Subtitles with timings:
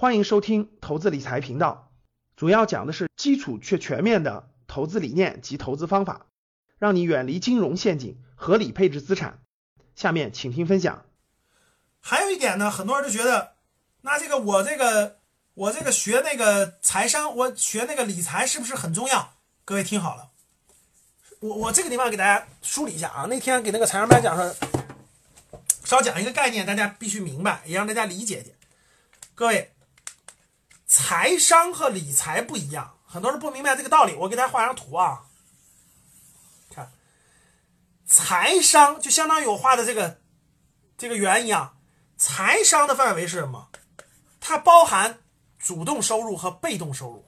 [0.00, 1.90] 欢迎收听投资理财频道，
[2.36, 6.26] 主要讲的是基础却全面的投资理念及投资方法，
[6.78, 9.40] 让你远离金融陷阱，合理配置资产。
[9.96, 11.04] 下面请听分享。
[11.98, 13.54] 还有一点呢，很多人就觉得，
[14.02, 15.18] 那这个我这个
[15.54, 19.32] 我这个学那个财商，我学那个理财是不是很重要？
[19.64, 20.30] 各位听好了，
[21.40, 23.26] 我我这个地方给大家梳理一下啊。
[23.28, 24.54] 那天给那个财商班讲说，
[25.82, 28.54] 稍讲一个概念，大家必须明白，也让大家理解一点。
[29.34, 29.72] 各位，
[31.00, 34.14] 财商和理财不一样，很多人不明白这个道理。
[34.16, 35.26] 我给大家画张图啊，
[36.70, 36.92] 看，
[38.04, 40.20] 财商就相当于我画的这个
[40.98, 41.78] 这个圆一样。
[42.16, 43.70] 财商的范围是什么？
[44.40, 45.20] 它包含
[45.56, 47.24] 主动收入和被动收入。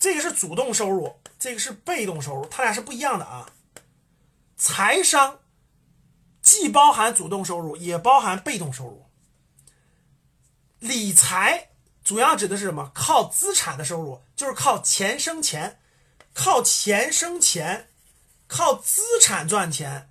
[0.00, 3.48] 这个是主动收入，这个是被动收入，它俩是不一样的啊。
[4.56, 5.38] 财商
[6.42, 9.06] 既包含主动收入，也包含被动收入。
[11.10, 11.70] 理财
[12.04, 12.92] 主要指的是什么？
[12.94, 15.80] 靠资产的收入，就是靠钱生钱，
[16.32, 17.88] 靠钱生钱，
[18.46, 20.08] 靠资产赚钱。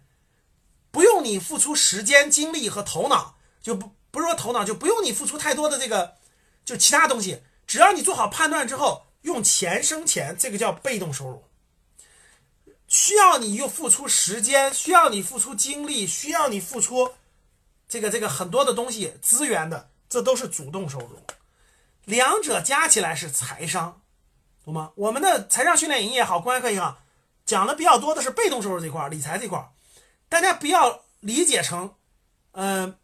[0.92, 6.18] 不用你付出时间、精力和头脑，就不不是说头脑，就不用你付出太多的这个，
[6.66, 7.44] 就其他东西。
[7.66, 11.46] 只要你做好判断之后，用钱生钱，这个叫被动收入。
[12.90, 17.14] 需要你又付出时间，需要你付出精力，需要你付出
[17.88, 21.20] 这个这个很多的东西资源的，这都是主动收入。
[22.06, 24.02] 两者加起来是财商，
[24.66, 24.92] 懂吗？
[24.96, 26.98] 我们的财商训练营也好，公开课也好，
[27.46, 29.72] 讲的比较多的是被动收入这块，理财这块。
[30.28, 31.94] 大家不要理解成，
[32.54, 32.98] 嗯，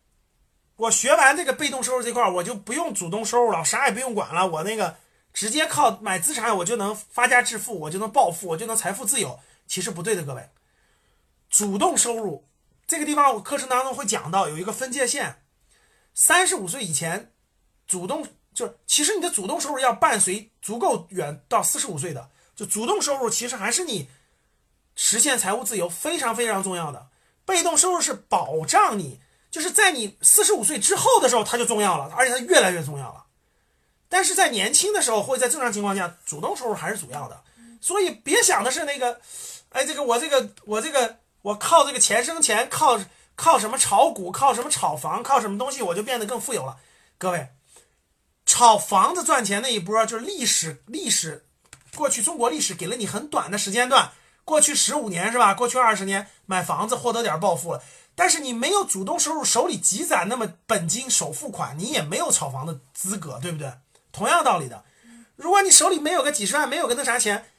[0.76, 4.96] 我学完这个被动收入这块，我就不用主动收入了，啥也不用管了，我那个
[5.34, 9.40] 直接靠买资产，我就能发家致富，我就能暴富，我就能财富自由。
[9.68, 10.50] 其实不对的，各位，
[11.50, 12.48] 主动收入
[12.88, 15.44] 这个地方，我课程当中会讲到有一个分界线，
[16.16, 17.32] 三十五岁以前，
[17.86, 24.10] 主动就是其实你的主动收入要伴随足够远到四十五岁的，就主动收入其实还是你
[24.96, 27.10] 实现财务自由非常非常重要的。
[27.46, 29.20] 被动收入是保障你，
[29.52, 33.26] 就是在你四十五岁之后的时候，它就重要了，而且它越来越重要了。
[34.08, 37.44] 但是在年轻的时候，或者在正常情况下，主动收入还是主要的。
[37.82, 39.20] 所以别想的是那个，
[39.70, 42.98] 哎，这个我这个我这个我靠这个钱生钱，靠
[43.36, 46.78] 靠什么炒股，靠什么炒房，靠什么东西我就变得更富有了。
[47.18, 47.50] 各位，
[48.46, 51.46] 炒房子赚钱那一波就是历史历史，
[51.96, 54.12] 过去中国历史给了你很短的时间段。
[54.44, 55.54] 过去十五年是吧？
[55.54, 57.82] 过去二十年买房子获得点暴富了，
[58.14, 63.74] 但是你没有主动收入，手里积攒那么本金首付款，你也没有炒房的资格，对不对？
[64.12, 64.86] 同样道理的，
[65.36, 67.50] 如果你手里没有个几十万，没有个那啥钱，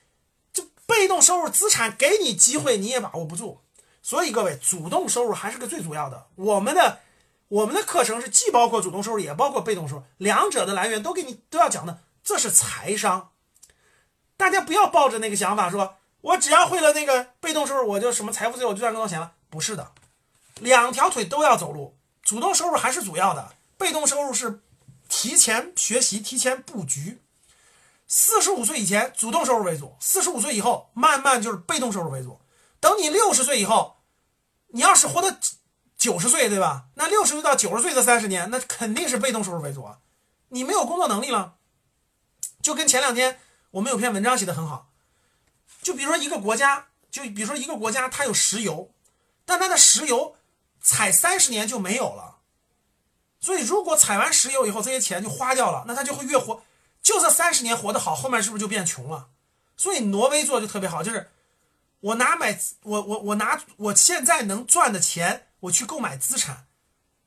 [0.53, 3.63] 就被动收入资产给你机会你也把握不住。
[4.07, 6.29] 所以各位，主动收入还是个最主要的。
[6.37, 7.01] 我们的
[7.49, 13.33] 我们的课程是既包括主动收入，也包括被动收入，两者的来源都给你都要讲的，这是财商。
[14.37, 15.97] 大家不要抱着那个想法说。
[16.21, 19.33] 我只要会了那个被动收入，我就什么财富自由，我就赚更多钱了。
[19.51, 19.91] 不是的，
[20.61, 24.61] 两条腿都要走路，主动收入还是主要的，被动收入是
[25.09, 27.21] 提前学习、提前布局。
[28.07, 32.39] 四十五岁以前主动收入为主，四十五岁以后慢慢就是被动收入为主。
[32.79, 33.96] 等你六十岁以后，
[34.69, 35.37] 你要是活到
[35.97, 36.87] 九十岁，对吧？
[36.95, 39.99] 那六十岁到九十岁这三十年，那肯定是被动收入为主啊。
[40.49, 41.57] 你没有工作能力了，
[42.63, 43.41] 就跟前两天
[43.73, 44.91] 我们有篇文章写的很好。
[45.83, 48.91] 就比如说一个国家，就比如说一个国家，它有石油，
[49.45, 50.37] 但它的石油
[50.81, 52.39] 采三十年就没有了。
[53.41, 56.63] 所以如果采完石油以后，这些钱就花掉了，那它就会越活，
[57.03, 59.29] 就这三十年活得好，后面是不是就变穷了？
[59.77, 61.31] 所以挪威做的就特别好，就是
[62.01, 66.67] 我拿买我我我拿我现在能赚的钱，我去购买资产，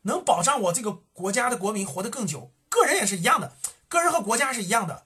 [0.03, 2.51] 能保障我这个国家的国民活得更久。
[2.69, 3.57] 个人也是一样的，
[3.87, 5.05] 个人和国家是一样的。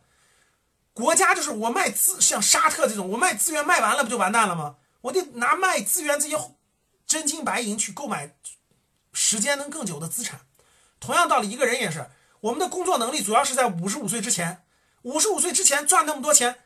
[0.94, 4.76] 国家就是我卖资，像沙特这种，我卖资源卖完了不就完蛋了吗？
[5.02, 6.38] 我得拿卖资源这些
[7.08, 8.36] 真金白银去购买
[9.12, 10.42] 时间能更久的资产。
[11.00, 12.10] 同样道理，一个人也是，
[12.42, 14.64] 我们的工作能力主要是在五十五岁之前，
[15.02, 16.60] 五十五岁之前赚那么多钱，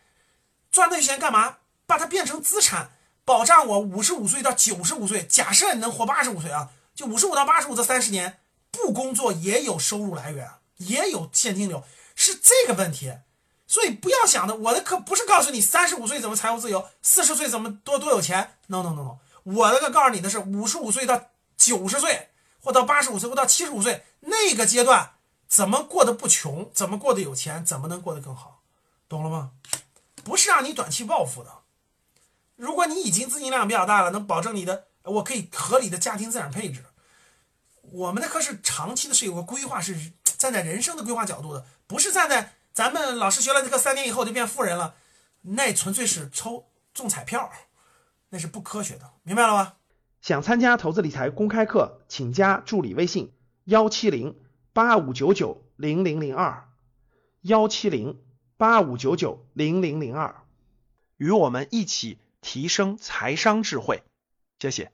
[0.71, 1.57] 赚那些钱干嘛？
[1.87, 2.91] 把它变成资产，
[3.25, 5.25] 保障我五十五岁到九十五岁。
[5.25, 8.39] 假设你能活八十五岁啊，就五十五到八十五这三十年
[8.69, 13.13] 不工作也有收入来源，也有现金流，是这个问题。
[13.65, 18.57] 所以不要想的，我的课不是告诉你三十五岁怎么财务自由，四十岁怎么多多有钱。
[18.67, 22.29] No No No No，我那个告诉你的是五十五岁到九十岁，
[22.61, 25.11] 或到八十五岁，或到七十五岁那个阶段，
[25.47, 28.61] 怎么过得不穷，怎么过得有钱，怎么能过得更好，
[29.09, 29.51] 懂了吗？
[30.23, 31.49] 不是让你短期暴富的。
[32.57, 36.83] 如果你已经资金量比较大了，能保证你的，我可以合理的家庭资产配置。
[37.81, 44.95] 我们的课是长期的，是有个规划，是站在人生的规划角度的，不是站在咱们老师学了这课三年以后就变富人了，
[45.41, 47.49] 那纯粹是抽中彩票，
[48.29, 49.73] 那是不科学的，明白了吗？
[50.19, 53.31] 想参加投资理财公开课，请加助理微信
[53.65, 54.35] 幺七零
[54.73, 56.67] 八五九九零零零二
[57.41, 58.19] 幺七零
[58.57, 60.43] 八五九九零零零二，
[61.17, 64.03] 与我们一起提升财商智慧。
[64.59, 64.91] 谢谢。